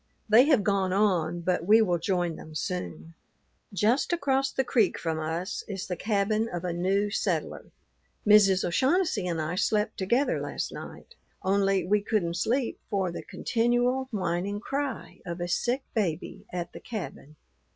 [0.27, 3.13] They have gone on, but we will join them soon.
[3.71, 7.65] Just across the creek from us is the cabin of a new settler.
[8.25, 8.63] Mrs.
[8.63, 14.59] O'Shaughnessy and I slept together last night, only we couldn't sleep for the continual, whining
[14.59, 17.35] cry of a sick baby at the cabin.